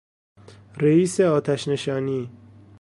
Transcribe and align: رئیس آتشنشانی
رئیس 0.79 1.19
آتشنشانی 1.19 2.29